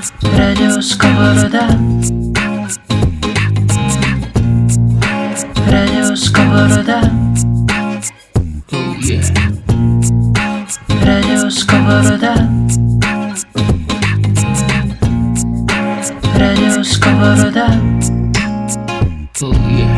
[0.00, 1.68] Радио Сковорода
[5.68, 7.02] Радио Сковорода
[8.72, 9.22] oh, yeah.
[11.50, 12.34] Сковорода
[16.34, 17.66] Радио Сковорода
[19.42, 19.89] oh, yeah.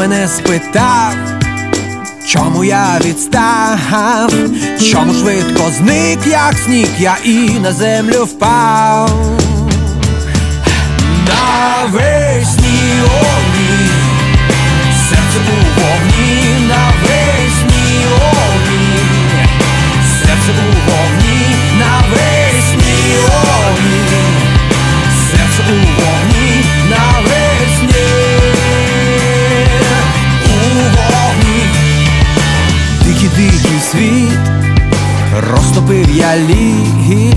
[0.00, 1.14] мене спитав,
[2.26, 4.32] чому я відстав,
[4.90, 9.10] чому швидко зник, як сніг, я і на землю впав.
[11.26, 13.02] Навесні.
[13.24, 13.29] о.
[33.90, 34.38] світ,
[35.50, 37.34] розтопив я ліги,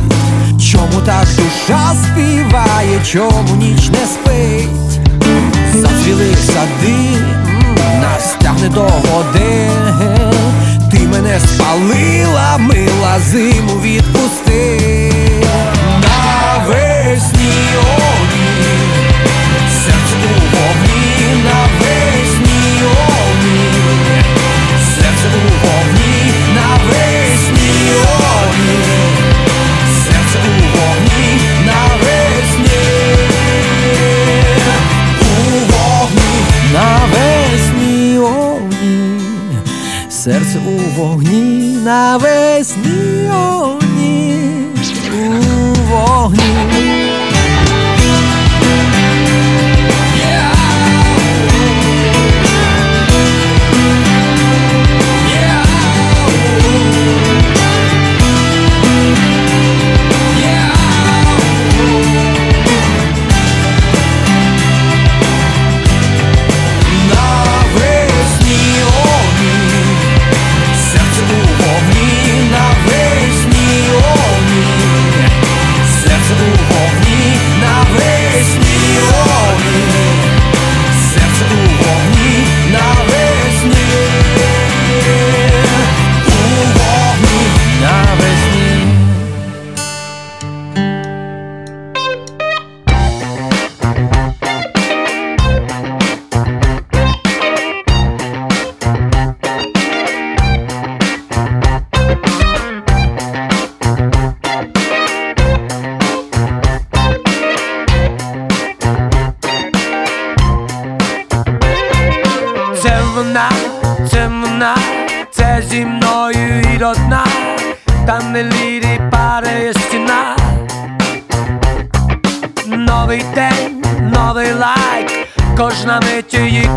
[0.72, 5.00] чому та душа співає, чому ніч не спить,
[5.74, 7.18] зацвіли сади,
[8.02, 9.70] нас тягне до води,
[10.92, 15.03] ти мене спалила, мила зиму відпусти.
[40.98, 43.13] вогні навесні.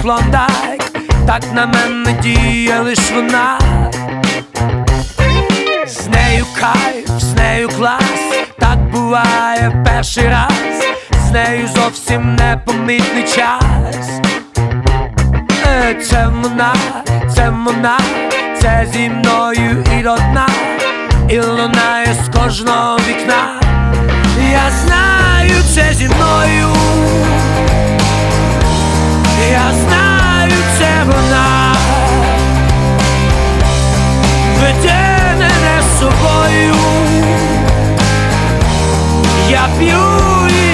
[0.06, 0.82] клондайк,
[1.26, 3.58] так на мене діє лиш вона,
[5.86, 8.20] з нею кайф, з нею клас,
[8.58, 10.52] так буває перший раз,
[11.28, 14.20] з нею зовсім непомітний час.
[15.66, 16.74] Е, це вона,
[17.34, 17.98] це вона,
[18.60, 20.46] це зі мною і родна.
[21.28, 23.60] і лунає з кожного вікна.
[24.52, 26.76] Я знаю, це зі мною
[29.50, 31.74] я знаю, це вона
[34.60, 36.74] веде мене з собою,
[39.50, 40.65] я п'ю.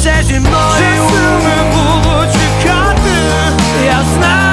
[0.00, 3.10] przede mną Czasem było ciekawe
[3.86, 4.49] Jasne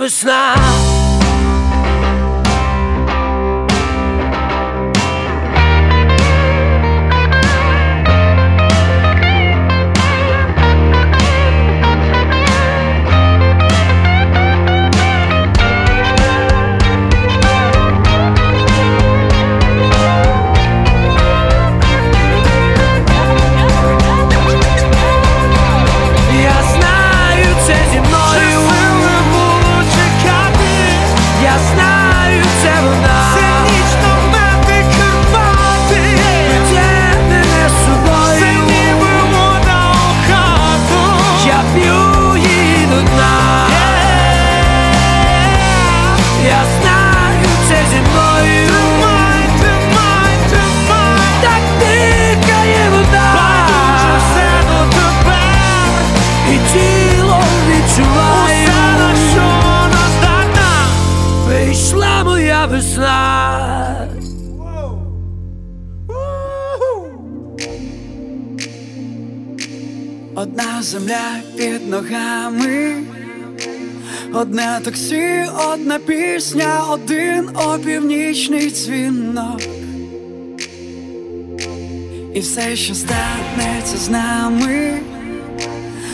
[0.00, 0.67] I now.
[74.88, 79.60] Таксі, одна пісня, один опівнічний дзвінок.
[82.34, 84.98] І все, що станеться з нами,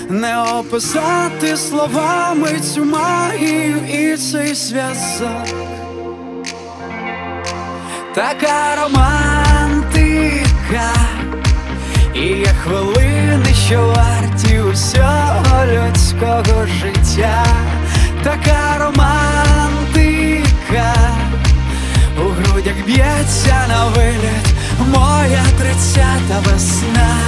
[0.08, 5.46] не описати словами цю магію і цей зв'язок.
[8.14, 10.14] Така романтика,
[12.14, 14.53] і є хвилини, що варті
[18.34, 20.14] така романтика,
[22.18, 24.46] у грудях б'ється на виліт
[24.92, 27.18] моя тридцята весна.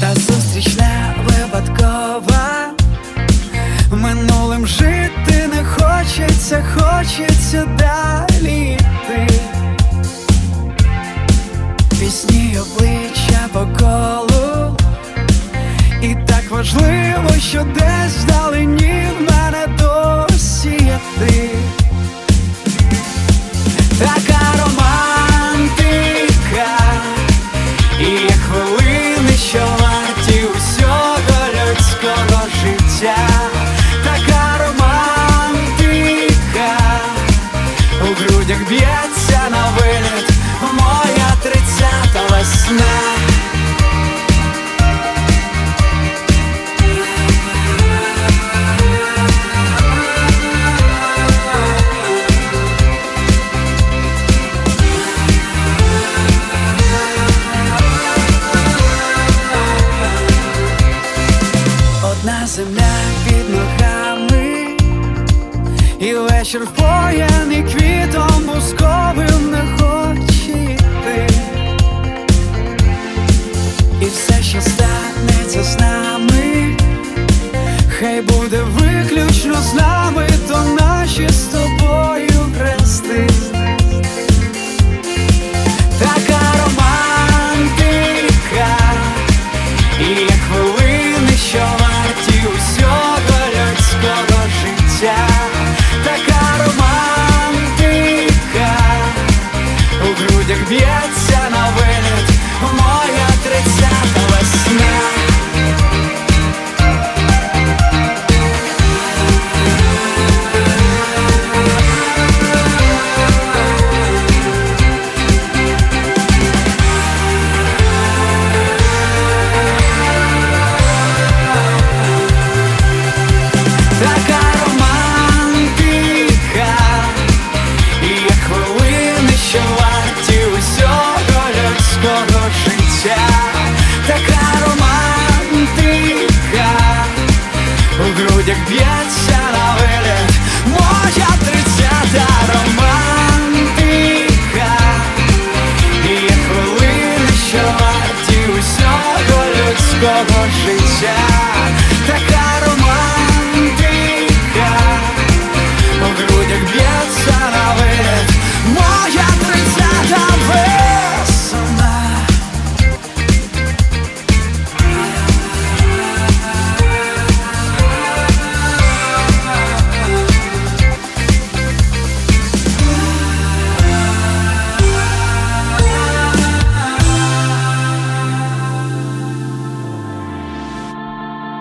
[0.00, 2.72] Та зустріч не випадкова.
[3.92, 8.07] Минулим жити не хочеться, хочеться далі
[12.58, 14.76] Пісні обличчя по колу
[16.02, 21.50] І так важливо, що десь вдалині в мене досі є ти.
[23.98, 24.27] Така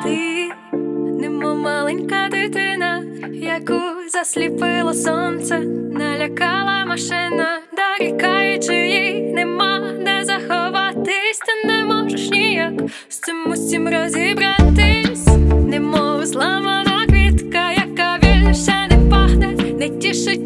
[0.04, 0.51] Ти,
[1.22, 3.80] немов маленька дитина, яку
[4.13, 5.60] засліпило сонце,
[5.94, 12.74] налякала машина, дорікаючи їй нема де заховатись, ти не можеш ніяк
[13.10, 15.27] з цим усім розібратись,
[15.68, 19.48] немов зламана квітка, яка більше не пахне,
[19.80, 20.44] не тішить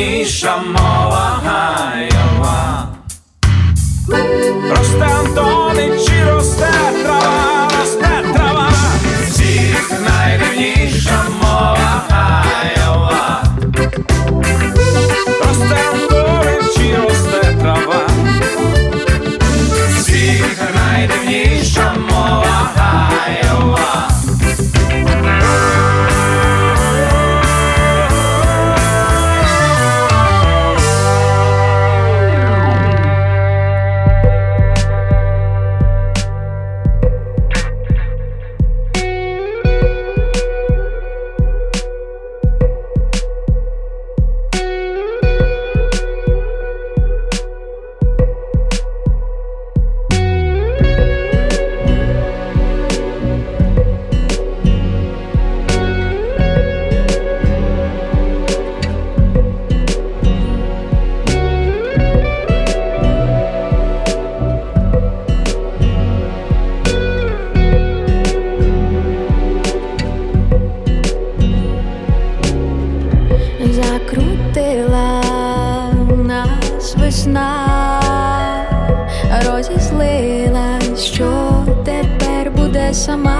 [0.00, 1.49] nie chamała.
[83.00, 83.39] chamar.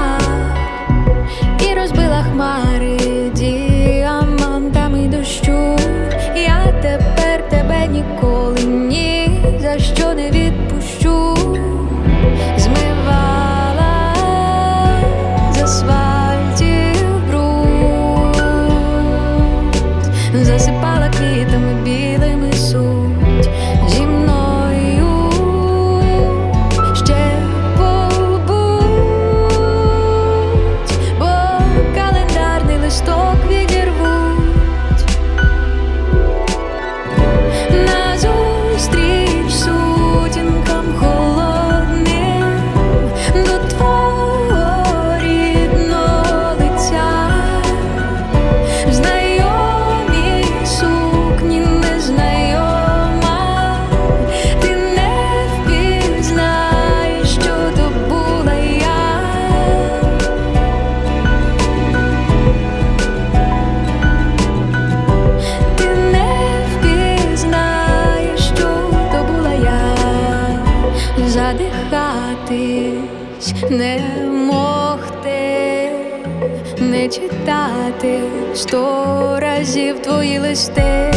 [80.69, 81.13] ти,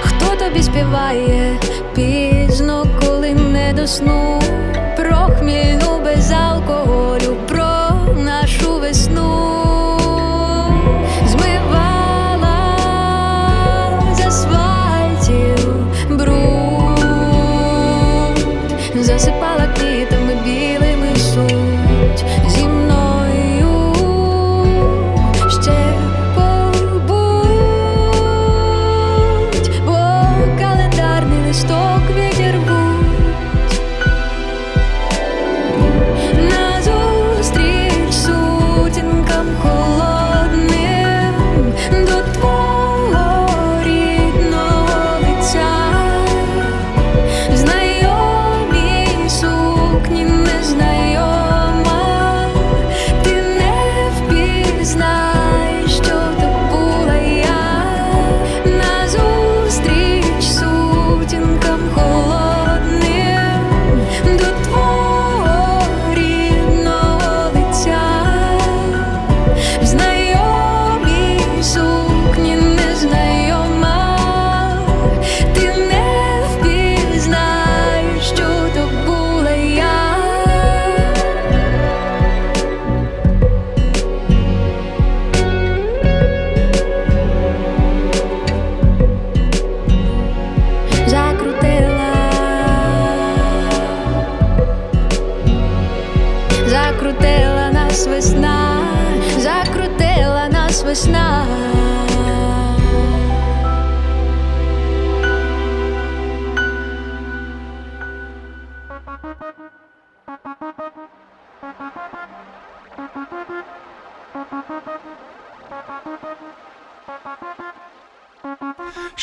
[0.00, 1.49] хто тобі співає.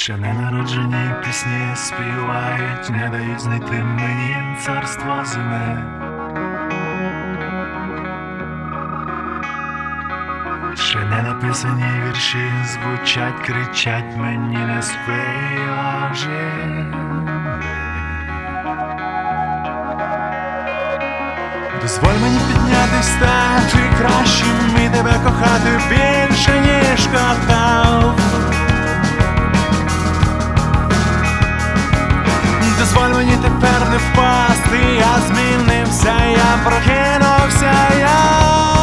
[0.08, 5.84] Ще не народжені пісні співають, не дають знайти мені царство зими.
[10.76, 16.30] Ще не написані вірші звучать, кричать мені не спиважи.
[21.82, 28.27] Дозволь мені піднятись стати кращим і тебе кохати більше, ніж кохав
[32.88, 38.77] дозволь мені тепер не впасти, я змінився, я прокинувся я.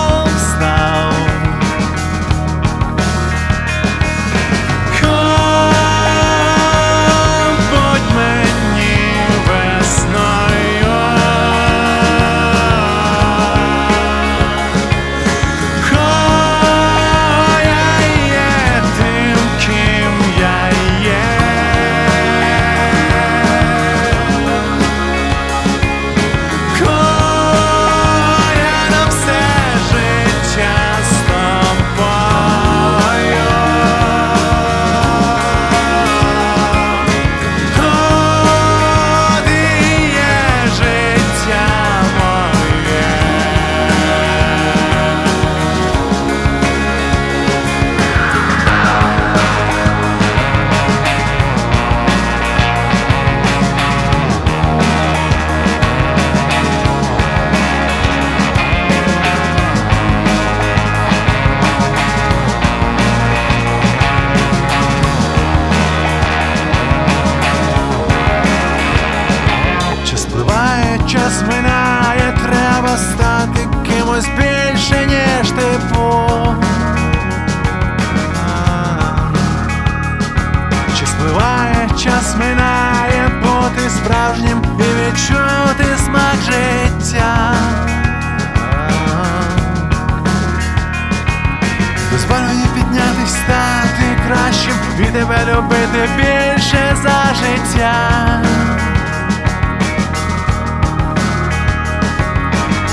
[82.05, 87.55] час минає бути справжнім і відчути смак життя.
[92.13, 97.95] Дозволені піднятись, стати кращим і тебе любити більше за життя.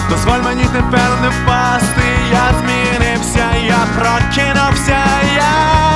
[0.09, 4.97] Дозволь мені тепер не впасти, я змінився, я прокинувся
[5.35, 5.90] я.